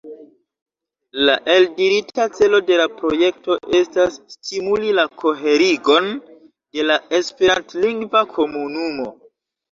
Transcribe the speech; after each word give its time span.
La 1.27 1.33
eldirita 1.55 2.23
celo 2.37 2.61
de 2.69 2.79
la 2.79 2.87
projekto 3.01 3.57
estas 3.79 4.17
"stimuli 4.35 4.95
la 4.99 5.05
koherigon 5.23 6.07
de 6.79 6.87
la 6.87 6.97
esperantlingva 7.19 8.23
komunumo". 8.33 9.07